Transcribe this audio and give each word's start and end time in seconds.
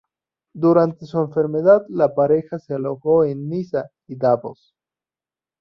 Durante 0.55 1.05
su 1.05 1.19
enfermedad, 1.19 1.85
la 1.89 2.15
pareja 2.15 2.57
se 2.57 2.73
alojó 2.73 3.23
en 3.23 3.47
Niza 3.47 3.91
y 4.07 4.15
Davos. 4.15 4.73